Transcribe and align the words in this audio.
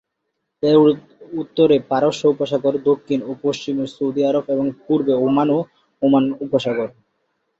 এর 0.63 0.77
উত্তরে 1.33 1.77
পারস্য 1.91 2.23
উপসাগর, 2.27 2.73
দক্ষিণ 2.89 3.19
ও 3.23 3.41
পশ্চিমে 3.43 3.85
সৌদি 3.87 4.21
আরব, 4.29 4.45
এবং 4.55 4.65
পূর্বে 4.83 5.13
ওমান 5.25 5.47
ও 5.49 5.59
ওমান 6.01 6.23
উপসাগর। 6.45 6.89